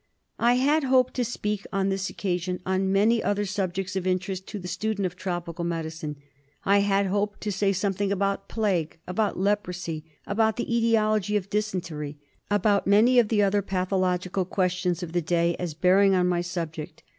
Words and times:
I 0.39 0.55
had 0.55 0.85
hoped 0.85 1.13
to 1.13 1.23
speak 1.23 1.67
on 1.71 1.89
this 1.89 2.09
occasion 2.09 2.59
on 2.65 2.91
many 2.91 3.21
other 3.21 3.45
subjects 3.45 3.95
of 3.95 4.07
interest 4.07 4.47
to 4.47 4.57
the 4.57 4.67
student 4.67 5.05
of 5.05 5.15
tropical 5.15 5.63
medicine. 5.63 6.15
I 6.65 6.79
had 6.79 7.05
hoped 7.05 7.39
to 7.41 7.51
say 7.51 7.71
something 7.71 8.11
about 8.11 8.49
plague, 8.49 8.97
about 9.05 9.37
leprosy, 9.37 10.03
about 10.25 10.55
the 10.55 10.75
etiology 10.75 11.37
of 11.37 11.51
dysentery, 11.51 12.17
about 12.49 12.87
many 12.87 13.19
of 13.19 13.27
the 13.27 13.43
other 13.43 13.61
pathological 13.61 14.43
questions 14.43 15.03
of 15.03 15.11
the 15.13 15.21
day 15.21 15.55
as 15.57 15.75
bearing 15.75 16.15
on 16.15 16.25
my 16.27 16.41
subject. 16.41 17.03